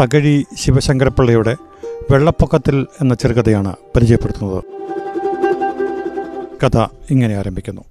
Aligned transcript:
തകഴി 0.00 0.46
ശിവശങ്കരപ്പിള്ളയുടെ 0.54 1.56
വെള്ളപ്പൊക്കത്തിൽ 2.10 2.86
എന്ന 3.00 3.14
ചെറുകഥയാണ് 3.14 3.76
പരിചയപ്പെടുത്തുന്നത്. 3.96 4.64
കഥ 6.64 6.86
ഇങ്ങനെ 7.10 7.36
ആരംഭിക്കുന്നു. 7.36 7.82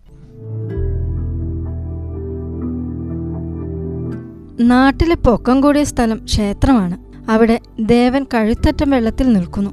നാട്ടിലെ 4.60 5.16
പൊക്കം 5.16 5.62
കൂടിയ 5.62 5.84
സ്ഥലം 5.84 6.22
ക്ഷേത്രമാണ്. 6.26 7.32
അവിടെ 7.32 7.60
ദേവൻ 7.80 8.26
കഴുത്തറ്റം 8.34 8.90
വെള്ളത്തിൽ 8.90 9.34
നിൽക്കുന്നു. 9.34 9.72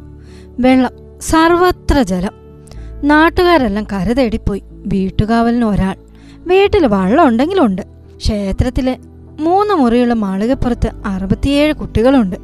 വെള്ളം 0.61 1.21
സർവത്ര 1.21 2.03
ജലം. 2.03 2.33
നാട്ടുകാരെല്ലാം 3.05 3.87
കര 3.93 4.13
തേടിപ്പോയി 4.13 4.63
വീട്ടുകാവലിന് 4.71 5.65
ഒരാൾ. 5.65 5.97
വീട്ടിൽ 6.47 6.87
വള്ളം 6.87 7.29
ഉണ്ടെങ്കിലുണ്ട്. 7.29 7.83
ക്ഷേത്രത്തിലെ 8.17 8.99
മൂന്ന് 9.41 9.75
മുറിയുള്ള 9.75 10.15
മാളികപ്പുറത്ത് 10.15 10.91
അറുപത്തിയേഴ് 11.07 11.73
കുട്ടികളുണ്ട്. 11.73 12.37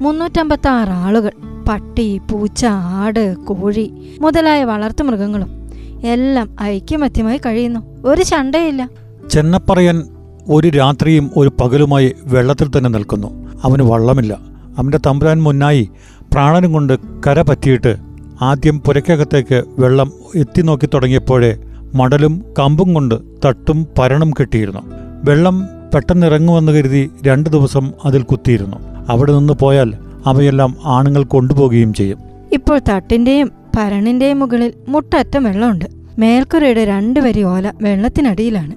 മുന്നൂറ്റമ്പത്തി 0.00 0.68
ആറ് 0.68 0.88
ആളുകൾ. 0.88 1.30
പട്ടി 1.68 2.18
പൂച്ച 2.18 2.66
ആട് 2.66 3.36
കോഴി 3.36 4.16
മുതലായ 4.20 4.64
വളർത്തുമൃഗങ്ങളും 4.64 5.70
എല്ലാം 6.04 6.56
ഐക്യമത്യമായി 6.62 7.40
കഴിയുന്നു. 7.46 7.80
ഒരു 8.04 8.22
ചണ്ടയില്ല. 8.22 8.88
ചെന്നപ്പറയൻ 9.30 10.02
ഒരു 10.48 10.68
രാത്രിയും 10.68 11.30
ഒരു 11.36 11.52
പകലുമായി 11.60 12.14
വെള്ളത്തിൽ 12.24 12.70
തന്നെ 12.78 12.90
നിൽക്കുന്നു. 12.90 13.48
അവന് 13.64 13.82
വള്ളമില്ല. 13.82 14.38
അവന്റെ 14.78 14.98
തമ്പുരാൻ 15.06 15.42
മുന്നായി 15.42 15.90
പ്രാണനും 16.32 16.72
കൊണ്ട് 16.72 16.98
കര 17.26 17.42
പറ്റിയിട്ട് 17.42 17.96
ആദ്യം 18.42 18.80
പുരയ്ക്കകത്തേക്ക് 18.80 19.64
വെള്ളം 19.78 20.12
എത്തി 20.36 20.62
നോക്കി 20.62 20.88
തുടങ്ങിയപ്പോഴേ 20.94 21.58
മടലും 21.94 22.44
കമ്പും 22.58 22.94
കൊണ്ട് 22.94 23.14
തട്ടും 23.44 23.86
പരണും 23.98 24.30
കെട്ടിയിരുന്നു. 24.30 24.80
വെള്ളം 25.24 25.77
പെട്ടെന്നിറങ്ങുമെന്ന് 25.94 26.72
കരുതി 26.72 27.10
രണ്ടു 27.26 27.50
ദിവസം 27.50 27.92
അതിൽ 28.04 28.22
കുത്തിയിരുന്നു. 28.22 28.76
അവിടെ 29.08 29.32
നിന്ന് 29.32 29.52
പോയാൽ 29.52 29.92
അവയെല്ലാം 30.26 30.76
ആണുങ്ങൾ 30.84 31.24
കൊണ്ടുപോകുകയും 31.24 31.94
ചെയ്യും. 31.94 32.18
ഇപ്പോൾ 32.52 32.80
തട്ടിന്റെയും 32.88 33.52
പരണിന്റെയും 33.78 34.38
മുകളിൽ 34.38 34.72
മുട്ടറ്റം 34.88 35.44
വെള്ളമുണ്ട്. 35.44 35.84
മേൽക്കുരയുടെ 36.18 36.84
രണ്ടു 36.84 37.20
വരി 37.20 37.42
ഓല 37.42 37.72
വെള്ളത്തിനടിയിലാണ്. 37.82 38.74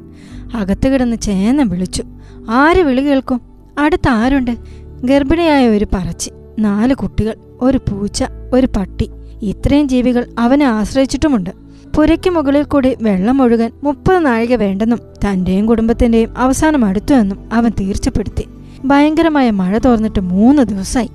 അകത്ത് 0.56 0.88
കിടന്ന് 0.88 1.18
ചേന 1.18 1.64
വിളിച്ചു. 1.64 2.04
ആര് 2.50 2.82
വിളി 2.82 3.02
കേൾക്കും? 3.02 3.42
അടുത്ത് 3.80 4.10
ആരുണ്ട്? 4.10 4.58
ഗർഭിണിയായ 5.04 5.68
ഒരു 5.68 5.88
പറച്ചി 5.94 6.32
നാല് 6.60 6.94
കുട്ടികൾ 6.94 7.36
ഒരു 7.62 7.78
പൂച്ച 7.78 8.24
ഒരു 8.54 8.68
പട്ടി. 8.76 9.12
ഇത്രയും 9.42 9.90
ജീവികൾ 9.90 10.26
അവനെ 10.40 10.66
ആശ്രയിച്ചിട്ടുമുണ്ട്. 10.66 11.61
പുരയ്ക്ക് 11.96 12.30
മുകളിൽ 12.30 12.64
കൂടി 12.64 12.98
വെള്ളം 13.02 13.42
ഒഴുകാൻ 13.42 13.72
മുപ്പത് 13.84 14.26
നാഴിക 14.26 14.56
വേണ്ടെന്നും 14.56 15.00
തന്റെയും 15.26 15.66
കുടുംബത്തിന്റെയും 15.66 16.38
അവസാനം 16.38 16.86
അടുത്തുവെന്നും 16.86 17.50
അവൻ 17.54 17.72
തീർച്ചപ്പെടുത്തി. 17.80 18.48
ഭയങ്കരമായ 18.86 19.52
മഴ 19.52 19.78
തോർന്നിട്ട് 19.78 20.20
മൂന്ന് 20.20 20.64
ദിവസമായി 20.64 21.10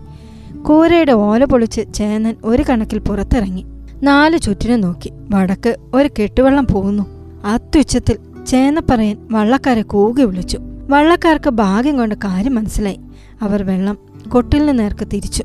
കൂരയുടെ 0.62 1.12
ഓല 1.12 1.44
പൊളിച്ച് 1.44 1.80
ചേന്നൻ 1.94 2.36
ഒരു 2.44 2.64
കണക്കിൽ 2.70 2.98
പുറത്തിറങ്ങി. 2.98 3.64
നാല് 4.02 4.38
ചുറ്റിനും 4.38 4.80
നോക്കി. 4.80 5.12
വടക്ക് 5.30 5.76
ഒരു 5.94 6.08
കെട്ടുവെള്ളം 6.08 6.66
പോകുന്നു. 6.66 7.02
അത്യുച്ചത്തിൽ 7.44 8.44
ചേന്നപ്പറയൻ 8.46 9.16
വള്ളക്കാരെ 9.30 9.82
കൂകി 9.82 10.22
വിളിച്ചു. 10.22 10.58
വള്ളക്കാർക്ക് 10.88 11.50
ഭാഗ്യം 11.50 11.96
കൊണ്ട് 11.96 12.14
കാര്യം 12.14 12.54
മനസ്സിലായി. 12.54 13.00
അവർ 13.42 13.62
വെള്ളം 13.62 13.98
കൊട്ടിലിന് 14.28 14.78
നേർക്ക് 14.78 15.06
തിരിച്ചു. 15.12 15.44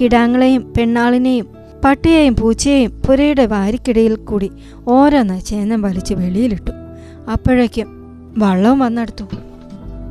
കിടാങ്ങളെയും 0.00 0.72
പെണ്ണാളിനെയും 0.78 1.59
പട്ടിയെയും 1.84 2.36
പൂച്ചയെയും 2.36 3.02
പുരയുടെ 3.06 3.46
വാരിക്കിടയിൽ 3.46 4.16
കൂടി 4.16 4.50
ഓരോന്ന് 4.88 5.40
ചേന്നം 5.40 5.82
വലിച്ച് 5.82 6.14
വെളിയിലിട്ടു. 6.14 6.70
അപ്പോഴേക്കും 7.32 7.86
വള്ളവും 8.38 8.78
വന്നെടുത്തു. 8.78 9.24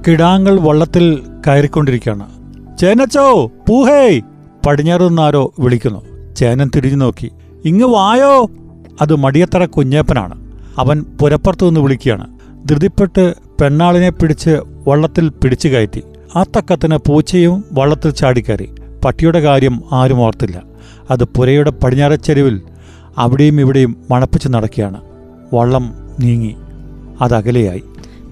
കിടാങ്ങൾ 0.08 0.60
വള്ളത്തിൽ 0.60 1.24
കയറിക്കൊണ്ടിരിക്കുകയാണ്. 1.48 2.30
ചേനച്ചോ 2.78 3.52
പൂഹേ 3.70 4.22
പടിഞ്ഞാറ് 4.68 5.08
നിന്നാരോ 5.08 5.54
വിളിക്കുന്നു. 5.60 6.34
ചേനൻ 6.36 6.72
തിരിഞ്ഞു 6.76 6.98
നോക്കി. 6.98 7.32
ഇങ്ങ് 7.66 7.86
വായോ! 7.86 8.50
അത് 9.02 9.16
മടിയത്തറ 9.16 9.66
കുഞ്ഞേപ്പനാണ്. 9.66 10.52
അവൻ 10.78 11.06
പുരപ്പുറത്തു 11.22 11.66
നിന്ന് 11.66 11.80
വിളിക്കുകയാണ്. 11.80 12.40
ധൃതിപ്പെട്ട് 12.70 13.34
പെണ്ണാളിനെ 13.62 14.10
പിടിച്ച് 14.10 14.60
വള്ളത്തിൽ 14.88 15.30
പിടിച്ചു 15.30 15.68
കയറ്റി. 15.68 16.04
ആ 16.36 16.44
തക്കത്തിന് 16.44 16.98
പൂച്ചയും 16.98 17.64
വള്ളത്തിൽ 17.72 18.12
ചാടിക്കയറി. 18.12 18.70
പട്ടിയുടെ 19.06 19.40
കാര്യം 19.40 19.84
ആരും 19.92 20.22
ഓർത്തില്ല. 20.22 20.69
അത് 21.10 21.24
പുരയുടെ 21.24 21.72
പടിഞ്ഞാറച്ചെരുവിൽ 21.72 22.62
അവിടെയും 23.18 23.60
ഇവിടെയും 23.60 23.98
മണപ്പിച്ച് 24.12 24.48
നടക്കുകയാണ്. 24.50 25.02
വള്ളം 25.54 25.94
നീങ്ങി. 26.20 26.56
അത് 27.22 27.34
അകലെയായി. 27.34 27.84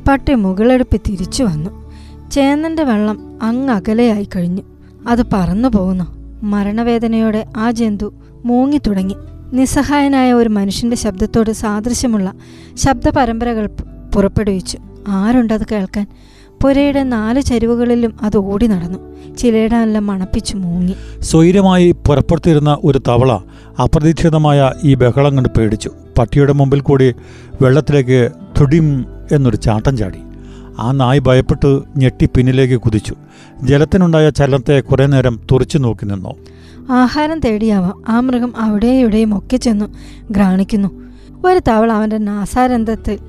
പട്ടി 0.08 0.34
മുകളെടുപ്പ് 0.34 1.02
തിരിച്ചു 1.10 1.44
വന്നു. 1.44 1.92
ചേന്നന്റെ 2.32 2.84
വള്ളം 2.84 3.40
അങ്ങ് 3.42 3.74
അകലെയായി 3.74 4.30
കഴിഞ്ഞു. 4.36 4.62
അത് 5.08 5.26
പറന്നു 5.34 5.70
പോകുന്നു. 5.70 6.06
മരണവേദനയോടെ 6.46 7.46
ആ 7.58 7.72
ജന്തു 7.72 8.14
മൂങ്ങി 8.46 8.82
തുടങ്ങി. 8.88 9.16
നിസ്സഹായനായ 9.54 10.34
ഒരു 10.34 10.50
മനുഷ്യന്റെ 10.50 10.98
ശബ്ദത്തോട് 10.98 11.52
സാദൃശ്യമുള്ള 11.52 12.34
ശബ്ദ 12.76 13.10
പരമ്പരകൾ 13.10 13.70
പുറപ്പെടുവിച്ചു. 14.16 14.78
ആരുണ്ടത് 15.08 15.66
കേൾക്കാൻ? 15.72 16.08
പുരയുടെ 16.64 17.04
നാല് 17.04 17.42
ചരിവുകളിലും 17.42 18.14
അത് 18.22 18.38
ഓടി 18.38 18.68
നടന്നു. 18.68 19.00
ചിലയിടെല്ലാം 19.36 20.08
മണപ്പിച്ചു 20.08 20.56
മൂങ്ങി. 20.56 20.96
സ്വൈര്യമായി 21.20 21.92
പുറപ്പെടുത്തിരുന്ന 21.92 22.78
ഒരു 22.84 23.02
തവള 23.08 23.40
അപ്രതീക്ഷിതമായ 23.84 24.74
ഈ 24.84 24.94
ബഹളം 24.94 25.38
കണ്ട് 25.38 25.50
പേടിച്ചു. 25.50 25.92
പട്ടിയുടെ 26.18 26.54
മുമ്പിൽ 26.54 26.80
കൂടി 26.80 27.16
വെള്ളത്തിലേക്ക് 27.62 28.32
തുടിം 28.60 29.06
എന്നൊരു 29.32 29.56
ചാട്ടം 29.56 29.98
ചാടി. 29.98 30.20
ആ 30.80 30.92
നായ് 30.92 31.20
ഭയപ്പെട്ട് 31.20 31.82
ഞെട്ടി 31.98 32.30
പിന്നിലേക്ക് 32.36 32.82
കുതിച്ചു. 32.82 33.16
ജലത്തിനുണ്ടായ 33.64 34.30
ചലനത്തെ 34.30 34.80
കുറെ 34.80 35.06
നേരം 35.06 35.40
തുറച്ചു 35.52 35.78
നോക്കി 35.78 36.06
നിന്നു. 36.06 36.36
ആഹാരം 36.90 37.40
തേടിയാവാം. 37.40 38.04
ആ 38.10 38.20
മൃഗം 38.20 38.54
അവിടെയും 38.58 39.02
ഇവിടെയും 39.02 39.38
ഒക്കെ 39.38 39.58
ചെന്നു 39.58 39.86
ഗ്രാണിക്കുന്നു. 40.32 40.90
ഒരു 41.46 41.62
തവള 41.68 41.92
അവന്റെ 41.92 42.18
നാസാരന്ധത്തിൽ 42.18 43.20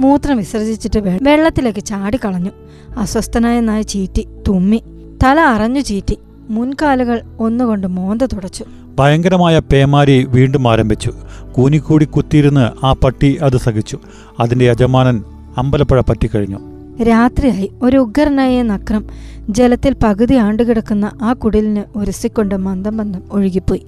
മൂത്രം 0.00 0.36
വിസർജിച്ചിട്ട് 0.36 1.00
വെള്ളത്തിലേക്ക് 1.00 1.84
ചാടിക്കളഞ്ഞു. 1.84 2.50
അസ്വസ്ഥനായ 2.96 3.60
നായ 3.60 3.82
ചീറ്റി 3.82 4.28
തുമ്മി 4.48 4.82
തല 5.24 5.40
അറഞ്ഞു 5.40 5.80
ചീറ്റി 5.80 6.18
മുൻകാലുകൾ 6.50 7.22
ഒന്നുകൊണ്ട് 7.38 7.86
മോന്ത 7.86 8.22
തുടച്ചു. 8.22 8.64
ഭയങ്കരമായ 8.98 9.58
പേമാരി 9.58 10.24
വീണ്ടും 10.24 10.68
ആരംഭിച്ചു. 10.68 11.12
കൂനിക്കൂടി 11.52 12.04
കുത്തിയിരുന്ന് 12.04 12.86
ആ 12.86 12.92
പട്ടി 12.92 13.38
അത് 13.42 13.56
സഹിച്ചു. 13.56 13.98
അതിന്റെ 14.40 14.64
യജമാനൻ 14.64 15.22
അമ്പലപ്പുഴ 15.56 16.00
പറ്റിക്കഴിഞ്ഞു. 16.00 16.58
രാത്രിയായി. 17.02 17.72
ഒരു 17.82 17.96
ഉഗ്രനായ 17.96 18.62
നക്രം 18.62 19.06
ജലത്തിൽ 19.50 19.96
പകുതി 20.04 20.34
ആണ്ടുകിടക്കുന്ന 20.34 21.10
ആ 21.22 21.32
കുടിലിന് 21.32 21.98
ഉരസിക്കൊണ്ട് 21.98 22.54
മന്ദം 22.54 22.96
മന്ദം 22.96 23.22
ഒഴുകിപ്പോയി. 23.30 23.86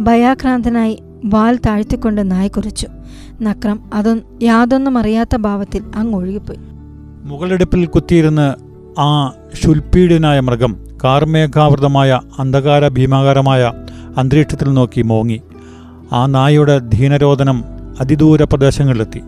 ഭയാക്രാന്തനായി 0.00 1.02
വാൽ 1.24 1.56
താഴ്ത്തിക്കൊണ്ട് 1.56 2.30
നായ 2.30 2.48
കുരച്ചു 2.48 2.86
നക്രം 3.42 3.80
അതൊന്നും 3.94 4.38
യാതൊന്നും 4.42 4.98
അറിയാത്ത 4.98 5.36
ഭാവത്തിൽ 5.36 5.82
അങ്ങ് 5.96 6.18
ഒഴുകിപ്പോയി. 6.18 6.58
മുകളെടുപ്പിൽ 7.26 7.86
കുത്തിയിരുന്ന് 7.86 8.54
ആ 9.00 9.32
ശുൽപീഡിനായ 9.62 10.40
മൃഗം 10.40 10.76
കാർമേഘാവൃതമായ 11.04 12.20
അന്ധകാര 12.38 12.88
ഭീമാകാരമായ 12.88 13.72
അന്തരീക്ഷത്തിൽ 14.16 14.68
നോക്കി 14.68 15.02
മോങ്ങി. 15.02 15.42
ആ 16.12 16.26
നായയുടെ 16.26 16.78
ധീനരോധനം 16.78 17.64
അതിദൂര 18.00 18.44
പ്രദേശങ്ങളിലെത്തി. 18.44 19.22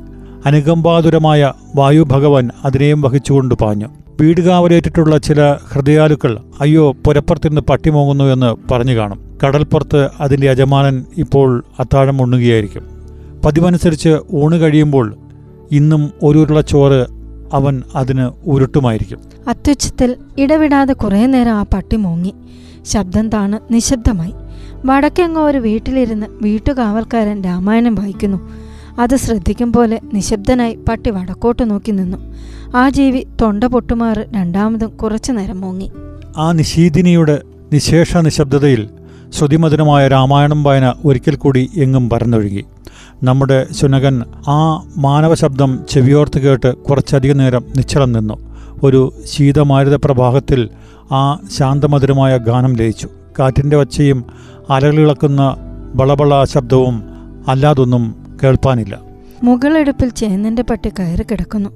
അനുകമ്പാതുരമായ 0.47 1.53
വായു 1.77 2.03
ഭഗവാൻ 2.03 2.51
അതിനെയും 2.65 3.03
വഹിച്ചുകൊണ്ട് 3.03 3.55
പാഞ്ഞു. 3.55 3.87
വീടുകാവലേറ്റിട്ടുള്ള 4.21 5.19
ചില 5.19 5.57
ഹൃദയാലുക്കൾ 5.73 6.39
അയ്യോ 6.61 6.93
പുരപ്പുറത്തിരുന്ന് 6.93 7.61
പട്ടി 7.61 7.91
മോങ്ങുന്നു 7.91 8.25
എന്ന് 8.25 8.73
പറഞ്ഞു 8.73 8.95
കാണും. 8.95 9.39
കടൽപ്പുറത്ത് 9.45 10.09
അതിന്റെ 10.21 10.51
യജമാനൻ 10.51 11.05
ഇപ്പോൾ 11.17 11.65
അത്താഴം 11.81 12.23
ഉണ്ണുകയായിരിക്കും. 12.23 12.83
പതിവനുസരിച്ച് 13.45 14.17
ഊണ് 14.35 14.57
കഴിയുമ്പോൾ 14.57 15.15
ഇന്നും 15.73 16.11
ഒരു 16.23 16.39
ഉരുള 16.39 16.61
ചോറ് 16.61 17.18
അവൻ 17.53 17.83
അതിന് 17.95 18.31
ഉരുട്ടുമായിരിക്കും. 18.47 19.19
അത്യുച്ചത്തിൽ 19.49 20.17
ഇടവിടാതെ 20.39 20.93
കുറേ 20.93 21.27
നേരം 21.27 21.53
ആ 21.53 21.63
പട്ടി 21.63 21.97
മൂങ്ങി. 21.97 22.35
ശബ്ദം 22.87 23.29
താണ് 23.29 23.61
നിശബ്ദമായി. 23.71 24.33
വടക്കെങ്ങോ 24.85 25.43
ഒരു 25.43 25.59
വീട്ടിലിരുന്ന് 25.59 26.27
വീട്ടുകാവൽക്കാരൻ 26.43 27.43
രാമായണം 27.43 27.95
വായിക്കുന്നു. 27.95 28.51
അത് 29.01 29.17
ശ്രദ്ധിക്കും 29.17 29.73
പോലെ 29.73 30.01
നിശബ്ദനായി 30.15 30.79
പട്ടി 30.89 31.11
വടക്കോട്ട് 31.11 31.71
നോക്കി 31.71 31.91
നിന്നു. 31.91 32.35
ആ 32.77 32.89
ജീവി 32.89 33.27
തൊണ്ട 33.43 33.65
പൊട്ടുമാറ് 33.65 34.27
രണ്ടാമതും 34.37 34.91
കുറച്ചു 34.91 35.33
നേരം 35.33 35.61
മൂങ്ങി. 35.61 35.91
ആ 36.37 36.53
നിശീദിനിയുടെ 36.53 37.43
നിശേഷ 37.73 38.17
നിശബ്ദതയിൽ 38.17 38.89
ശ്രുതിമധുരമായ 39.33 40.09
രാമായണം 40.09 40.63
വായന 40.63 40.95
ഒരിക്കൽ 41.05 41.35
കൂടി 41.35 41.71
എങ്ങും 41.77 42.11
പരന്നൊഴുകി. 42.11 42.65
നമ്മുടെ 43.23 43.67
ശുനകൻ 43.73 44.23
ആ 44.49 44.83
മാനവ 44.97 45.35
ശബ്ദം 45.35 45.79
ചെവിയോർത്ത് 45.91 46.39
കേട്ട് 46.39 46.77
കുറച്ചധികം 46.77 47.37
നേരം 47.37 47.65
നിശ്ചലം 47.77 48.13
നിന്നു. 48.13 48.35
ഒരു 48.83 49.13
ശീതമാരുത 49.25 49.95
പ്രഭാഗത്തിൽ 49.95 50.69
ആ 51.13 51.39
ശാന്തമധുരമായ 51.59 52.37
ഗാനം 52.37 52.77
ലയിച്ചു. 52.77 53.09
കാറ്റിന്റെ 53.39 53.77
ഒച്ചയും 53.77 54.25
അലകളിളക്കുന്ന 54.71 55.57
ബളബള 55.95 56.45
ശബ്ദവും 56.45 57.03
അല്ലാതൊന്നും 57.49 58.37
കേൾപ്പാനില്ല. 58.43 59.01
മുകളെടുപ്പിൽ 59.43 60.09
ചേന്നന്റെ 60.09 60.63
പട്ടി 60.63 60.89
കയറി 60.89 61.23
കിടക്കുന്നു. 61.23 61.71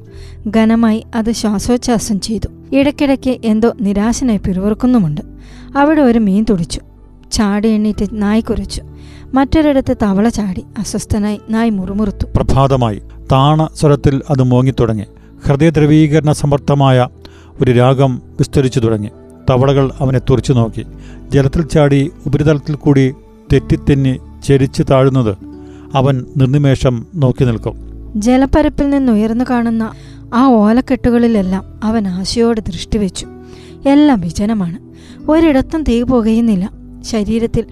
ഘനമായി 0.48 1.04
അത് 1.14 1.32
ശ്വാസോച്ഛ്വാസം 1.32 2.20
ചെയ്തു. 2.20 2.76
ഇടയ്ക്കിടയ്ക്ക് 2.76 3.40
എന്തോ 3.44 3.72
നിരാശനായി 3.80 4.38
പിറുവിറുക്കുന്നുമുണ്ട് 4.38 5.20
അവിടെ 5.76 6.00
ഒരു 6.00 6.18
മീൻ 6.18 6.44
തുടിച്ചു. 6.50 6.80
ചാടി 7.32 7.68
എണ്ണീറ്റ് 7.68 8.06
നായ് 8.12 8.42
കുരച്ചു. 8.42 8.82
മറ്റൊരിടത്ത് 9.34 9.96
തവള 10.02 10.28
ചാടി 10.28 10.64
അസ്വസ്ഥനായി 10.78 11.40
നായ് 11.50 11.70
മുറുമുറുത്തു. 11.70 12.26
പ്രഭാതമായി 12.36 13.02
താണ 13.32 13.68
സ്വരത്തിൽ 13.74 14.22
അത് 14.30 14.42
മോങ്ങിത്തുടങ്ങി. 14.42 15.04
ഹൃദയദ്രവീകരണ 15.46 16.32
സമർത്ഥമായ 16.32 17.08
ഒരു 17.60 17.72
രാഗം 17.72 18.22
വിസ്തരിച്ചു 18.38 18.80
തുടങ്ങി. 18.80 19.10
തവളകൾ 19.50 19.92
അവനെ 19.98 20.18
തുറച്ചു 20.18 20.52
നോക്കി. 20.52 20.86
ജലത്തിൽ 21.28 21.62
ചാടി 21.62 22.10
ഉപരിതലത്തിൽ 22.26 22.74
കൂടി 22.74 23.14
തെറ്റിത്തെന്നി 23.52 24.18
ചെരിച്ചു 24.44 24.82
താഴുന്നത് 24.82 25.36
അവൻ 25.94 26.24
നിർനിമേഷം 26.36 27.06
നോക്കി 27.14 27.44
നിൽക്കും. 27.44 27.74
ജലപ്പരപ്പിൽ 28.16 28.90
നിന്നുയർന്നു 28.90 29.44
കാണുന്ന 29.50 29.92
ആ 30.34 30.46
ഓലക്കെട്ടുകളിലെല്ലാം 30.46 31.64
അവൻ 31.84 32.08
ആശയോടെ 32.08 32.60
ദൃഷ്ടിവെച്ചു 32.60 33.26
എല്ലാം 33.88 34.20
വിജനമാണ്. 34.20 34.78
ഒരിടത്തും 35.30 35.82
തീ 35.82 36.02
പുകയുന്നില്ല. 36.02 36.81
ശരീരത്തിൽ 37.02 37.64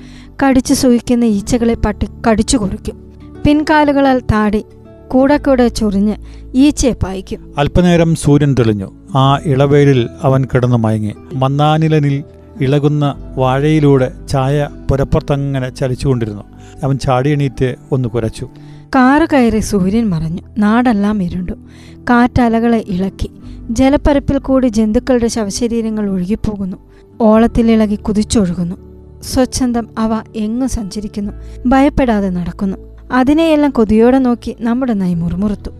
കടിച്ചു 0.44 0.74
സൂയിക്കുന്ന 0.74 1.24
ഈച്ചകളെ 1.24 1.74
പട്ടി 1.74 2.08
കടിച്ചു 2.30 2.56
കുറിക്കും. 2.56 3.12
പിൻകാലുകളാൽ 3.46 4.18
താടി 4.18 4.64
കൂടെ 5.08 5.36
കൂടെ 5.36 5.68
ചൊറിഞ്ഞ് 5.68 6.16
ഈച്ചയെ 6.54 6.92
പായിക്കും. 6.92 7.54
അല്പനേരം 7.58 8.14
സൂര്യൻ 8.14 8.54
തെളിഞ്ഞു. 8.58 8.92
ആ 9.14 9.38
ഇളവേലിൽ 9.44 10.08
അവൻ 10.22 10.44
കിടന്നു 10.44 10.76
മയങ്ങി. 10.76 11.14
മന്നാനിലനിൽ 11.34 12.24
ഇളകുന്ന 12.60 13.14
വാഴയിലൂടെ 13.36 14.12
ചായ 14.28 14.68
പുരപ്പുറത്തങ്ങനെ 14.90 15.68
ചലിച്ചുകൊണ്ടിരുന്നു. 15.68 16.42
അവൻ 16.82 16.98
ചാടിയണീറ്റ് 16.98 17.76
ഒന്ന് 17.92 18.08
കുരച്ചു. 18.08 18.48
കാറ് 18.94 19.28
കയറി 19.32 19.58
സൂര്യൻ 19.58 20.08
മറഞ്ഞു. 20.08 20.42
നാടെല്ലാം 20.58 21.22
ഇരുണ്ടു. 21.22 21.52
കാറ്റലകളെ 22.10 22.84
ഇളക്കി. 22.88 23.30
ജലപ്പരപ്പിൽ 23.70 24.38
കൂടി 24.38 24.66
ജന്തുക്കളുടെ 24.66 25.26
ശവശരീരങ്ങൾ 25.26 26.10
ഒഴുകിപ്പോകുന്നു. 26.10 26.76
ഓളത്തിലിളകി 27.20 27.94
കുതിച്ചൊഴുകുന്നു. 27.94 28.89
സ്വച്ഛന്തം 29.22 29.88
അവ 29.98 30.22
എങ്ങും 30.36 30.68
സഞ്ചരിക്കുന്നു. 30.68 31.32
ഭയപ്പെടാതെ 31.66 32.30
നടക്കുന്നു. 32.30 32.76
അതിനെയെല്ലാം 33.12 33.70
കൊതിയോടെ 33.70 34.18
നോക്കി 34.18 34.56
നമ്മുടെ 34.60 34.92
നായി 34.92 35.14
മുറുമുറുത്തു. 35.14 35.70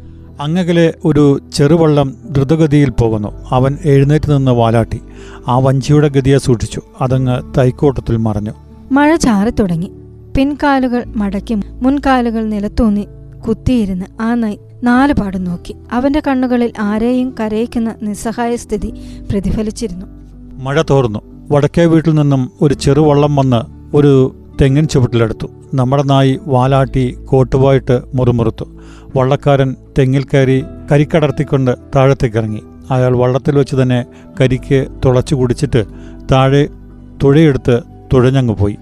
അങ്ങകലെ 0.40 0.94
ഒരു 1.04 1.40
ചെറുവള്ളം 1.54 2.14
ദ്രുതഗതിയിൽ 2.30 2.90
പോകുന്നു. 2.90 3.28
അവൻ 3.48 3.78
എഴുന്നേറ്റ് 3.84 4.36
നിന്ന് 4.36 4.50
വാലാട്ടി. 4.50 5.00
ആ 5.48 5.58
വഞ്ചിയുടെ 5.58 6.08
ഗതിയെ 6.08 6.38
സൂക്ഷിച്ചു. 6.38 6.80
അതങ്ങ് 7.00 7.58
തൈക്കോട്ടത്തിൽ 7.58 8.16
മറഞ്ഞു. 8.16 8.50
മഴ 8.92 9.16
ചാറിത്തുടങ്ങി 9.16 9.90
പിൻകാലുകൾ 10.36 11.04
മടക്കി 11.16 11.54
മുൻകാലുകൾ 11.54 12.48
നിലത്തൂന്നി 12.48 13.06
കുത്തിയിരുന്ന് 13.48 14.22
ആ 14.22 14.34
നായി 14.34 14.58
നാലുപാടും 14.84 15.44
നോക്കി. 15.44 15.74
അവന്റെ 15.92 16.22
കണ്ണുകളിൽ 16.28 16.72
ആരെയും 16.80 17.34
കരയിക്കുന്ന 17.40 17.94
നിസ്സഹായ 18.02 18.56
സ്ഥിതി 18.56 18.92
പ്രതിഫലിച്ചിരുന്നു. 19.30 20.06
മഴ 20.62 20.82
തോർന്നു. 20.82 21.39
വടക്കേ 21.50 21.84
വീട്ടിൽ 21.84 22.14
നിന്നും 22.14 22.50
ഒരു 22.60 22.74
ചെറുവള്ളം 22.74 23.36
വന്ന് 23.36 23.60
ഒരു 23.96 24.36
തെങ്ങിൻ 24.60 24.88
ചുവട്ടിലെടുത്തു. 24.88 25.46
നമ്മുടെ 25.74 26.02
നായി 26.02 26.40
വാലാട്ടി 26.46 27.18
കോട്ടുപോയിട്ട് 27.24 28.02
മുറുമുറുത്തു. 28.14 28.64
വള്ളക്കാരൻ 29.16 29.76
തെങ്ങിൽ 29.98 30.24
കയറി 30.24 30.64
കരിക്കടർത്തിക്കൊണ്ട് 30.92 31.76
താഴത്തേക്കിറങ്ങി. 31.96 32.62
അയാൾ 32.90 33.16
വള്ളത്തിൽ 33.16 33.58
വെച്ച് 33.58 33.76
തന്നെ 33.76 34.04
കരിക്ക് 34.40 34.86
തുളച്ചു 35.04 35.34
കുടിച്ചിട്ട് 35.34 35.84
താഴെ 36.32 36.68
തുഴയെടുത്ത് 37.22 37.80
തുഴഞ്ഞങ്ങ് 38.12 38.54
പോയി. 38.54 38.76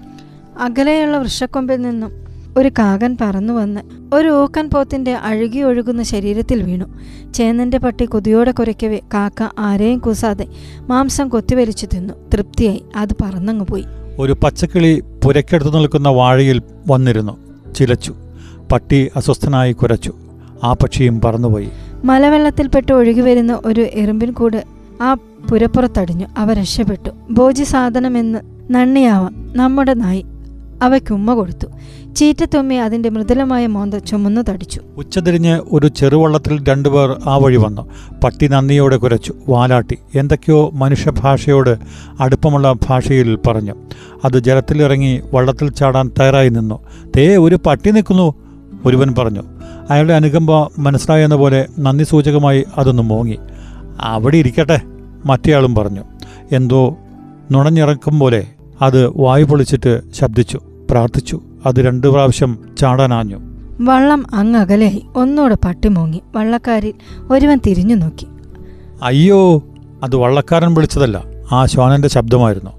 അകലെയുള്ള 0.59 1.17
വൃക്ഷക്കൊമ്പിൽ 1.17 1.81
നിന്നും 1.81 2.28
ഒരു 2.59 2.71
കാകൻ 2.79 3.17
പറന്നു 3.21 3.53
വന്ന് 3.53 3.81
ഒരു 4.15 4.27
ഓക്കൻ 4.27 4.69
പോത്തിന്റെ 4.73 5.13
അഴുകി 5.13 5.59
ഒഴുകുന്ന 5.59 6.03
ശരീരത്തിൽ 6.03 6.63
വീണു. 6.63 6.85
ചേന്നന്റെ 7.33 7.77
പട്ടി 7.77 8.05
കൊതിയോടെ 8.05 8.51
കുരയ്ക്കവേ 8.51 8.99
കാക്ക 9.13 9.49
ആരെയും 9.59 9.99
കൂസാതെ 9.99 10.47
മാംസം 10.87 11.27
കൊത്തിവലിച്ചു 11.27 11.87
തിന്നു. 11.93 12.13
തൃപ്തിയായി. 12.33 12.83
അത് 12.95 13.13
പറന്നങ്ങ് 13.21 13.65
പോയി. 13.65 13.85
ഒരു 14.19 14.33
പച്ചക്കിളി 14.43 15.03
പുരക്കെടുത്തു 15.23 15.71
നിൽക്കുന്ന 15.71 16.09
വാഴയിൽ 16.09 16.61
വന്നിരുന്നു. 16.87 17.37
ചിലച്ചു. 17.73 18.15
പട്ടി 18.71 19.11
അസ്വസ്ഥനായി 19.15 19.73
കുരച്ചു. 19.73 20.13
ആ 20.63 20.73
പക്ഷിയും 20.73 21.21
പറന്നുപോയി. 21.21 21.69
മലവെള്ളത്തിൽപ്പെട്ട് 22.03 22.91
ഒഴുകി 22.91 23.21
വരുന്ന 23.21 23.59
ഒരു 23.65 23.81
എറുമ്പിൻ 23.81 24.31
കൂട് 24.31 24.63
ആ 25.01 25.13
പുരപ്പുറത്തടിഞ്ഞു. 25.51 26.25
അവ 26.37 26.53
രക്ഷപ്പെട്ടു. 26.53 27.09
ഭോജി 27.31 27.63
സാധനമെന്ന് 27.63 28.39
നണ്ണിയാവാം. 28.71 29.53
നമ്മുടെ 29.57 29.93
നായി 29.93 30.25
അവയ്ക്കുമ്മ 30.81 31.33
കൊടുത്തു. 31.33 31.67
ചീറ്റത്തുമ്മി 32.19 32.75
അതിന്റെ 32.75 33.09
മൃദുലമായ 33.09 33.67
മോന്ത 33.67 33.95
ചുമന്നു 33.95 34.41
തടിച്ചു. 34.49 34.81
ഉച്ചതിരിഞ്ഞ് 34.97 35.59
ഒരു 35.71 35.87
ചെറുവള്ളത്തിൽ 35.87 36.63
രണ്ടുപേർ 36.63 37.21
ആ 37.25 37.37
വഴി 37.37 37.57
വന്നു. 37.57 37.89
പട്ടി 38.23 38.47
നന്ദിയോടെ 38.47 38.97
കുരച്ചു. 38.97 39.33
വാലാട്ടി 39.49 39.97
എന്തൊക്കെയോ 40.15 40.69
മനുഷ്യഭാഷയോട് 40.73 41.77
അടുപ്പമുള്ള 42.19 42.75
ഭാഷയിൽ 42.89 43.35
പറഞ്ഞു. 43.35 43.75
അത് 44.25 44.39
ജലത്തിലിറങ്ങി 44.39 45.21
വള്ളത്തിൽ 45.33 45.71
ചാടാൻ 45.71 46.07
തയ്യാറായി 46.07 46.49
നിന്നു. 46.49 46.79
തേ 47.17 47.37
ഒരു 47.37 47.59
പട്ടി 47.65 47.91
നിൽക്കുന്നു 47.91 48.33
ഒരുവൻ 48.85 49.15
പറഞ്ഞു. 49.17 49.43
അയാളുടെ 49.89 50.13
അനുകമ്പ 50.13 50.71
മനസ്സിലായെന്ന 50.79 51.35
പോലെ 51.35 51.67
നന്ദി 51.79 52.03
സൂചകമായി 52.03 52.65
അതൊന്ന് 52.77 53.03
മോങ്ങി. 53.03 53.39
അവിടെ 54.01 54.37
ഇരിക്കട്ടെ 54.37 54.81
മറ്റേയാളും 55.25 55.75
പറഞ്ഞു. 55.75 56.03
എന്തോ 56.51 56.97
നുണഞ്ഞിറക്കും 57.51 58.19
പോലെ 58.19 58.47
അത് 58.81 59.07
വായു 59.07 59.45
പൊളിച്ചിട്ട് 59.45 60.01
ശബ്ദിച്ചു 60.13 60.59
പ്രാർത്ഥിച്ചു. 60.89 61.41
അത് 61.65 61.79
രണ്ടു 61.79 62.07
പ്രാവശ്യം 62.07 62.59
ചാടാനാഞ്ഞു. 62.77 63.39
വള്ളം 63.81 64.25
അങ്ങകലെയായി 64.33 65.05
ഒന്നോട് 65.15 65.55
പട്ടി 65.65 65.87
മോങ്ങി 65.87 66.21
വള്ളക്കാരിൽ 66.35 66.93
ഒരുവൻ 67.29 67.59
തിരിഞ്ഞു 67.67 67.95
നോക്കി. 67.95 68.27
അയ്യോ 69.03 69.63
അത് 70.03 70.15
വള്ളക്കാരൻ 70.15 70.73
വിളിച്ചതല്ല. 70.73 71.23
ആ 71.51 71.65
ശ്വാനന്റെ 71.65 72.07
ശബ്ദമായിരുന്നു. 72.07 72.71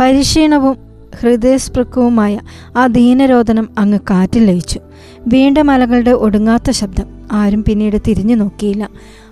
പരിക്ഷീണവും 0.00 0.76
ഹൃദയസ്പൃക്കവുമായ 1.20 2.40
ആ 2.76 2.86
ദീനരോധനം 2.86 3.68
അങ്ങ് 3.78 3.98
കാറ്റിൽ 4.10 4.44
ലയിച്ചു. 4.44 4.80
വീണ്ട 5.26 5.58
മലകളുടെ 5.58 6.10
ഒടുങ്ങാത്ത 6.10 6.70
ശബ്ദം. 6.70 7.04
ആരും 7.32 7.64
പിന്നീട് 7.64 7.96
തിരിഞ്ഞു 8.08 8.34
നോക്കിയില്ല. 8.34 8.88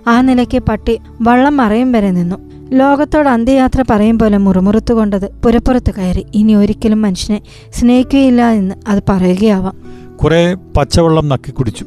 ആ 0.07 0.21
നിലയ്ക്ക് 0.21 0.63
പട്ടി 0.69 0.99
വള്ളം 1.21 1.57
മറയും 1.57 1.91
വരെ 1.91 2.11
നിന്നു. 2.11 2.56
ലോകത്തോട് 2.73 3.29
അന്ത്യയാത്ര 3.29 3.83
പറയും 3.89 4.19
പോലെ 4.19 4.37
മുറുമുറുത്തുകൊണ്ടത് 4.37 5.31
പുരപ്പുറത്ത് 5.45 5.93
കയറി. 5.93 6.25
ഇനി 6.35 6.53
ഒരിക്കലും 6.53 7.01
മനുഷ്യനെ 7.01 7.41
സ്നേഹിക്കുകയില്ല 7.73 8.49
എന്ന് 8.49 8.75
അത് 8.87 9.03
പറയുകയാവാം. 9.09 9.77
കുറെ 10.17 10.55
പച്ചവെള്ളം 10.77 11.29
നക്കി 11.29 11.51
കുടിച്ചു. 11.51 11.85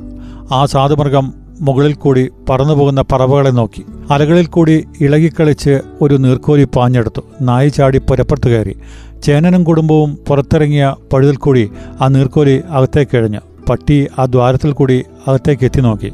ആ 0.52 0.66
സാധുമൃഗം 0.66 1.32
മുകളിൽ 1.60 1.92
കൂടി 1.92 2.28
പറന്നു 2.48 2.74
പോകുന്ന 2.74 3.04
പറവകളെ 3.12 3.50
നോക്കി. 3.50 3.84
അലകളിൽ 4.10 4.46
കൂടി 4.46 4.84
ഇളകിക്കളിച്ച് 5.00 5.80
ഒരു 6.00 6.14
നീർക്കോലി 6.14 6.64
പാഞ്ഞെടുത്തു. 6.64 7.20
നായി 7.40 7.68
ചാടി 7.68 7.98
പുരപ്പുറത്ത് 7.98 8.48
കയറി. 8.48 8.76
ചേനനും 9.22 9.64
കുടുംബവും 9.64 10.18
പുറത്തിറങ്ങിയ 10.28 10.94
പഴുതിൽ 11.12 11.36
കൂടി 11.36 11.70
ആ 12.00 12.08
നീർക്കോലി 12.08 12.62
അകത്തേക്ക് 12.70 13.16
എഴഞ്ഞു. 13.16 13.40
പട്ടി 13.70 14.08
ആ 14.18 14.24
ദ്വാരത്തിൽ 14.24 14.72
കൂടി 14.72 15.04
അകത്തേക്ക് 15.28 15.64
എത്തി 15.64 15.80
നോക്കി. 15.80 16.12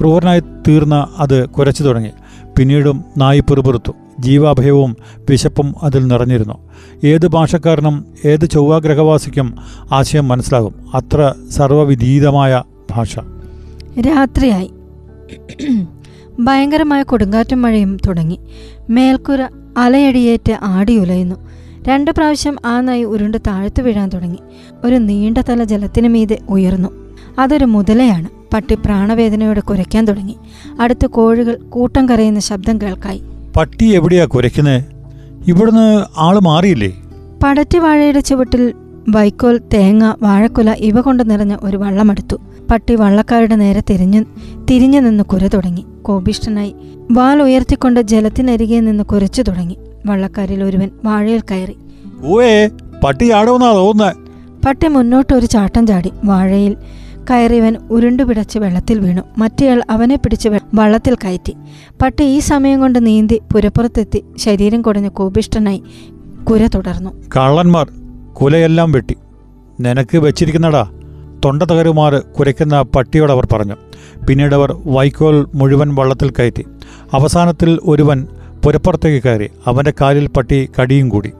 ക്രൂരനായി 0.00 0.40
തീർന്ന 0.40 1.08
അത് 1.18 1.48
കുരച്ചു 1.48 1.82
തുടങ്ങി. 1.82 2.10
പിന്നീടും 2.58 3.04
നായി 3.16 3.40
പിറുപിറുത്തു 3.40 3.92
ജീവാഭയവും 4.20 4.96
വിശപ്പും 5.30 5.74
അതിൽ 5.82 6.06
നിറഞ്ഞിരുന്നു. 6.06 6.54
ഏത് 7.04 7.26
ഭാഷക്കാരനും 7.26 8.04
ഏത് 8.24 8.50
ചൊവ്വാഗ്രഹവാസിക്കും 8.50 9.54
ആശയം 9.92 10.28
മനസ്സിലാകും. 10.28 10.74
അത്ര 10.94 11.34
സർവവിധീതമായ 11.50 12.62
ഭാഷ. 12.90 13.18
രാത്രിയായി. 14.00 14.70
ഭയങ്കരമായ 16.40 17.02
കൊടുങ്കാറ്റും 17.02 17.62
മഴയും 17.62 17.96
തുടങ്ങി. 17.96 18.40
മേൽക്കുര 18.90 19.48
അലയടിയേറ്റ് 19.76 20.52
ആടിയുലയുന്നു. 20.62 21.36
രണ്ട് 21.88 22.10
പ്രാവശ്യം 22.10 22.56
ആ 22.64 22.80
നായി 22.80 23.04
ഉരുണ്ട് 23.04 23.38
താഴ്ത്തു 23.46 23.82
വീഴാൻ 23.82 24.08
തുടങ്ങി. 24.08 24.38
ഒരു 24.84 24.96
നീണ്ട 24.96 25.38
തല 25.38 25.64
ജലത്തിനു 25.64 26.08
മീതെ 26.08 26.38
ഉയർന്നു. 26.48 26.88
അതൊരു 27.38 27.64
മുതലയാണ്. 27.64 28.43
പട്ടി 28.54 28.74
പ്രാണവേദനയോടെ 28.74 29.60
കുരയ്ക്കാൻ 29.60 30.04
തുടങ്ങി. 30.04 30.36
അടുത്ത് 30.80 31.06
കോഴികൾ 31.06 31.56
കൂട്ടം 31.56 32.08
കരയുന്ന 32.08 32.40
ശബ്ദം 32.40 32.80
കേൾക്കായി. 32.82 33.22
പട്ടി 33.56 33.84
എവിടെയാ 33.84 34.24
കുരയ്ക്കുന്നേ? 34.24 34.84
ഇവിടുന്ന് 35.48 36.04
ആൾ 36.18 36.38
മാറിയില്ലേ? 36.38 37.02
പടറ്റി 37.44 37.78
വാഴയുടെ 37.78 38.20
ചുവട്ടിൽ 38.20 38.72
വൈക്കോൽ 39.14 39.60
തേങ്ങ 39.74 40.14
വാഴക്കുല 40.22 40.72
ഇവ 40.72 41.00
കൊണ്ട് 41.00 41.30
നിറഞ്ഞ 41.30 41.56
ഒരു 41.62 41.76
വള്ളമെടുത്തു. 41.76 42.36
പട്ടി 42.70 42.96
വള്ളക്കാരുടെ 42.96 43.56
നേരെ 43.56 43.82
തിരിഞ്ഞു 43.90 44.24
തിരിഞ്ഞു 44.70 45.00
നിന്ന് 45.00 45.24
കുര 45.24 45.46
തുടങ്ങി. 45.46 45.84
കോപിഷ്ടനായി 46.02 46.74
വാൽ 47.12 47.42
ഉയർത്തിക്കൊണ്ട് 47.42 48.00
ജലത്തിനരികെ 48.00 48.80
നിന്ന് 48.80 49.04
കുരച്ചു 49.04 49.42
തുടങ്ങി. 49.42 49.76
വള്ളക്കാരിൽ 50.06 50.64
ഒരുവൻ 50.64 50.90
വാഴയിൽ 51.04 51.42
കയറി. 51.50 51.76
പട്ടി 53.04 53.30
പട്ടി 54.66 54.88
മുന്നോട്ട് 54.88 55.34
ഒരു 55.34 55.46
ചാട്ടം 55.46 55.86
ചാടി. 55.86 56.12
വാഴയിൽ 56.24 56.76
കയറിയവൻ 57.30 57.76
ഉരുണ്ടുപിടച്ച് 57.90 58.58
വെള്ളത്തിൽ 58.58 58.98
വീണു. 58.98 59.22
മറ്റേയാൾ 59.38 59.82
അവനെ 59.90 60.16
പിടിച്ച് 60.16 60.48
വള്ളത്തിൽ 60.74 61.14
കയറ്റി. 61.14 61.56
പട്ടി 62.02 62.24
ഈ 62.24 62.38
സമയം 62.38 62.80
കൊണ്ട് 62.80 63.06
നീന്തി 63.06 63.40
പുരപ്പുറത്തെത്തി 63.52 64.24
ശരീരം 64.38 64.82
കുടഞ്ഞ് 64.82 65.10
കോപിഷ്ടനായി 65.10 65.82
കുര 66.50 66.66
തുടർന്നു. 66.66 67.10
കള്ളന്മാർ 67.36 67.90
കുലയെല്ലാം 68.32 68.92
വെട്ടി. 68.92 69.16
നിനക്ക് 69.80 70.18
വെച്ചിരിക്കുന്നടാ. 70.18 70.90
തൊണ്ട 71.44 71.62
തകരുമാർ 71.62 72.14
കുരയ്ക്കുന്ന 72.14 72.82
പട്ടിയോടവർ 72.82 73.48
പറഞ്ഞു. 73.52 73.74
പിന്നീട് 74.28 74.54
അവർ 74.54 74.76
വൈക്കോൽ 74.86 75.46
മുഴുവൻ 75.54 75.94
വള്ളത്തിൽ 75.94 76.30
കയറ്റി. 76.30 76.64
അവസാനത്തിൽ 77.12 77.80
ഒരുവൻ 77.82 78.26
പുരപ്പുറത്തേക്ക് 78.64 79.24
കയറി. 79.24 79.50
അവന്റെ 79.66 79.92
കാലിൽ 80.00 80.26
പട്ടി 80.26 80.68
കടിയും 80.80 81.08
കൂടി. 81.08 81.32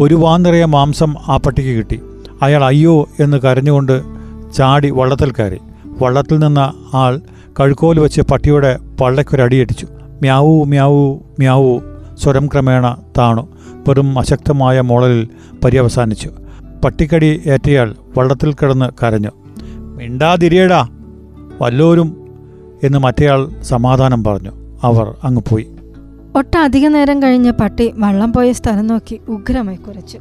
ഒരു 0.00 0.14
വാന്നിറയ 0.14 0.64
മാംസം 0.64 1.14
ആ 1.28 1.36
പട്ടിക്ക് 1.36 1.68
കിട്ടി. 1.68 2.00
അയാൾ 2.42 2.64
അയ്യോ 2.64 3.08
എന്ന് 3.20 3.36
കരഞ്ഞുകൊണ്ട് 3.36 4.11
ചാടി 4.54 4.90
വള്ളത്തിൽ 4.90 5.30
കയറി 5.30 5.58
വള്ളത്തിൽ 5.86 6.38
നിന്ന 6.38 6.72
ആൾ 6.94 7.20
കഴുക്കോൽ 7.60 8.00
വെച്ച് 8.00 8.22
പട്ടിയുടെ 8.22 8.78
പള്ളയ്ക്കൊരടിയടിച്ചു 9.00 9.86
മ്യാവൂ 9.92 10.64
മ്യാവൂ 10.64 11.18
മ്യാവൂ 11.38 11.80
സ്വരം 12.18 12.46
ക്രമേണ 12.46 12.96
താണു 13.18 13.48
വെറും 13.88 14.18
അശക്തമായ 14.18 14.80
മോളലിൽ 14.80 15.28
പര്യവസാനിച്ചു. 15.64 16.30
പട്ടിക്കടി 16.84 17.42
ഏറ്റയാൾ 17.46 17.94
വള്ളത്തിൽ 18.18 18.52
കിടന്ന് 18.52 19.04
കരഞ്ഞു. 19.04 19.28
മിണ്ടാതിരിയടാ 19.68 20.88
വല്ലോരും 21.60 22.16
എന്ന് 22.84 22.98
മറ്റേയാൾ 22.98 23.48
സമാധാനം 23.62 24.24
പറഞ്ഞു. 24.24 24.50
അവർ 24.82 25.14
അങ്ങ് 25.24 25.42
പോയി. 25.48 25.66
ഒട്ടധിക 26.36 26.88
നേരം 26.88 27.22
കഴിഞ്ഞ് 27.22 27.52
പട്ടി 27.52 27.92
വള്ളം 27.96 28.32
പോയ 28.32 28.52
സ്ഥലം 28.52 28.86
നോക്കി 28.86 29.20
ഉഗ്രമായി 29.28 29.76
കുരച്ചു. 29.76 30.18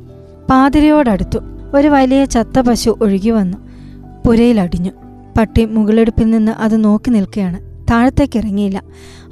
പാതിരയോടടുത്തു 0.50 1.40
ഒരു 1.74 1.88
വലിയ 1.88 2.26
ചത്ത 2.26 2.60
പശു 2.60 2.98
ഒഴുകി 3.02 3.30
വന്നു. 3.30 3.71
പുരയിലടിഞ്ഞു. 4.26 4.92
പട്ടി 5.38 5.66
മുകളെടുപ്പിൽ 5.66 6.32
നിന്ന് 6.32 6.52
അത് 6.52 6.84
നോക്കി 6.84 7.10
നിൽക്കുകയാണ് 7.10 7.86
താഴത്തേക്ക് 7.92 8.38
ഇറങ്ങിയില്ല. 8.38 8.84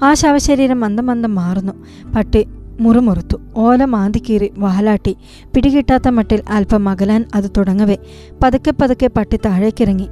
ആ 0.04 0.14
ശവശരീരം 0.14 0.80
മന്ദം 0.80 1.06
മന്ദം 1.06 1.36
മാറുന്നു. 1.36 1.74
പട്ടി 2.16 2.48
മുറുമുറുത്തു. 2.80 3.38
ഓല 3.56 3.86
മാന്തിക്കീറി 3.86 4.52
വാലാട്ടി. 4.58 5.18
പിടികിട്ടാത്ത 5.56 6.08
മട്ടിൽ 6.08 6.42
അല്പം 6.50 6.90
അകലാൻ 6.90 7.26
അത് 7.36 7.52
തുടങ്ങവേ. 7.58 7.98
പതുക്കെ 8.44 8.74
പതുക്കെ 8.82 9.10
പട്ടി 9.18 9.38
താഴേക്കിറങ്ങി. 9.38 10.10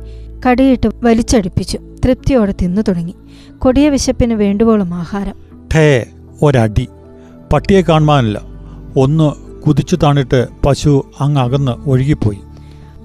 കടിയിട്ട് 0.50 0.90
വലിച്ചടിപ്പിച്ചു. 1.04 1.78
തൃപ്തിയോടെ 2.06 2.54
തിന്നു 2.62 2.82
തുടങ്ങി. 2.82 3.16
കൊടിയ 3.60 3.90
വിശപ്പിന് 3.90 4.34
വേണ്ടുവോളം 4.34 4.94
ആഹാരം. 4.94 5.36
ഠേ 5.76 6.06
ഒരടി. 6.42 6.88
പട്ടിയെ 7.54 7.82
കാണുവാനില്ല. 7.82 8.42
ഒന്ന് 8.98 9.32
കുതിച്ചു 9.62 9.96
താണിട്ട് 9.96 10.48
പശു 10.66 11.06
അങ്ങകന്ന് 11.20 11.90
ഒഴുകിപ്പോയി. 11.90 12.40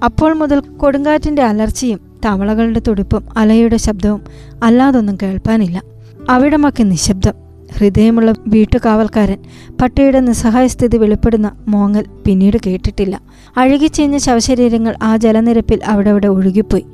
അപ്പോൾ 0.05 0.33
മുതൽ 0.33 0.59
കൊടുങ്കാറ്റിന്റെ 0.59 1.41
അലർച്ചയും 1.41 1.99
തവളകളുടെ 2.25 2.81
തുടിപ്പും 2.87 3.25
അലയുടെ 3.37 3.77
ശബ്ദവും 3.77 4.21
അല്ലാതൊന്നും 4.63 5.17
കേൾപ്പാനില്ല. 5.23 5.83
അവിടമൊക്കെ 6.29 6.83
നിശബ്ദം. 6.83 7.33
ഹൃദയമുള്ള 7.77 8.33
വീട്ടുകാവൽക്കാരൻ 8.47 9.37
പട്ടിയുടെ 9.81 10.19
നിസ്സഹായ 10.19 10.67
സ്ഥിതി 10.67 10.97
വെളിപ്പെടുന്ന 10.97 11.51
മോങ്ങൽ 11.67 12.05
പിന്നീട് 12.25 12.57
കേട്ടിട്ടില്ല. 12.65 13.21
അഴുകിച്ചീഞ്ഞ 13.57 14.17
ശവശരീരങ്ങൾ 14.17 14.95
ആ 15.03 15.17
ജലനിരപ്പിൽ 15.17 15.79
അവിടെവിടെ 15.85 16.27
അവിടെ 16.27 16.39
ഒഴുകിപ്പോയി. 16.39 16.85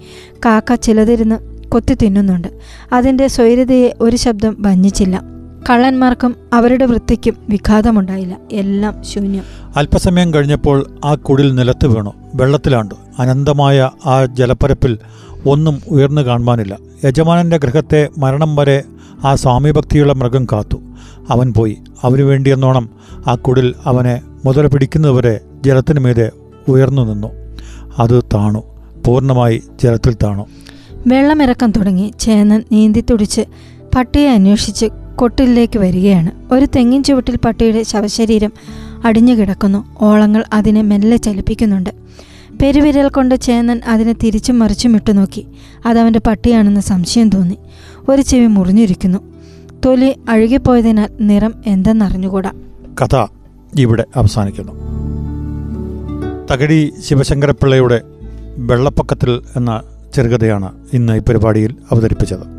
കാക്ക 0.45 0.75
ചിലതിരുന്ന് 0.75 1.67
കൊത്തി 1.69 1.93
തിന്നുന്നുണ്ട്. 1.93 2.47
അതിന്റെ 2.93 3.27
സ്വൈര്യതയെ 3.27 3.93
ഒരു 4.01 4.15
ശബ്ദം 4.15 4.55
ഭഞ്ഞിച്ചില്ല 4.59 5.38
കള്ളന്മാർക്കും 5.69 6.35
അവരുടെ 6.53 6.85
വൃത്തിക്കും 6.85 7.33
വിഘാതമുണ്ടായില്ല. 7.49 8.37
എല്ലാം 8.51 9.03
ശൂന്യം. 9.03 9.43
അല്പസമയം 9.75 10.33
കഴിഞ്ഞപ്പോൾ 10.33 10.85
ആ 11.05 11.15
കുടിൽ 11.15 11.55
നിലത്ത് 11.55 11.87
വീണു. 11.87 12.13
വെള്ളത്തിലാണ്ടു. 12.35 12.95
അനന്തമായ 13.19 13.89
ആ 14.05 14.25
ജലപ്പരപ്പിൽ 14.25 14.97
ഒന്നും 15.49 15.81
ഉയർന്നു 15.89 16.21
കാണുവാനില്ല. 16.21 16.77
യജമാനന്റെ 17.05 17.57
ഗൃഹത്തെ 17.57 18.09
മരണം 18.17 18.55
വരെ 18.55 18.83
ആ 19.25 19.35
സ്വാമിഭക്തിയുള്ള 19.35 20.13
മൃഗം 20.13 20.45
കാത്തു. 20.45 20.77
അവൻ 21.29 21.53
പോയി. 21.53 21.77
അവനു 22.03 22.23
വേണ്ടിയെന്നോണം 22.23 22.89
ആ 23.27 23.35
കുടിൽ 23.35 23.75
അവനെ 23.85 24.21
മുതല 24.45 24.67
പിടിക്കുന്നതുവരെ 24.67 25.39
ജലത്തിനു 25.65 25.99
മീതെ 25.99 26.31
ഉയർന്നു 26.67 27.13
നിന്നു. 27.13 27.27
അത് 27.99 28.23
താണു. 28.23 28.63
പൂർണമായി 29.05 29.63
ജലത്തിൽ 29.83 30.13
താണു. 30.13 30.45
വെള്ളമിറക്കം 31.07 31.71
തുടങ്ങി. 31.71 32.13
ചേന്നൻ 32.19 32.63
നീന്തി 32.71 33.03
തുടിച്ച് 33.11 33.41
പട്ടിയെ 33.95 34.29
അന്വേഷിച്ച് 34.29 34.85
കൊട്ടിലേക്ക് 35.19 35.79
വരികയാണ്. 35.79 36.53
ഒരു 36.53 36.65
തെങ്ങിൻ 36.65 37.03
ചുവട്ടിൽ 37.03 37.37
പട്ടിയുടെ 37.45 37.83
ശവശരീരം 37.83 38.53
അടിഞ്ഞു 39.05 39.33
കിടക്കുന്നു. 39.33 39.85
ഓളങ്ങൾ 40.01 40.43
അതിനെ 40.53 40.81
മെല്ലെ 40.81 41.17
ചലിപ്പിക്കുന്നുണ്ട്. 41.17 41.89
പെരുവിരൽ 42.61 43.09
കൊണ്ട് 43.09 43.35
ചേന്നൻ 43.35 43.81
അതിനെ 43.87 44.13
തിരിച്ചും 44.13 44.59
മറിച്ചും 44.59 44.95
ഇട്ടു 44.95 45.11
നോക്കി. 45.11 45.47
അതവന്റെ 45.85 46.19
പട്ടിയാണെന്ന് 46.27 46.81
സംശയം 46.81 47.29
തോന്നി. 47.29 47.57
ഒരു 48.09 48.21
ചെവി 48.21 48.45
മുറിഞ്ഞിരിക്കുന്നു. 48.45 49.19
തൊലി 49.85 50.15
അഴുകിപ്പോയതിനാൽ 50.29 51.09
നിറം 51.21 51.53
എന്തെന്നറിഞ്ഞുകൂടാ. 51.67 52.51
കഥ 53.01 53.27
ഇവിടെ 53.79 54.05
അവസാനിക്കുന്നു. 54.15 54.71
തകഴി 56.51 56.91
ശിവശങ്കരപ്പിള്ളയുടെ 57.07 58.01
വെള്ളപ്പൊക്കത്തിൽ 58.57 59.41
എന്ന 59.55 59.81
ചെറുകഥയാണ് 60.15 60.71
ഇന്ന് 60.93 61.13
ഈ 61.13 61.19
പരിപാടിയിൽ 61.19 61.75
അവതരിപ്പിച്ചത്. 61.91 62.58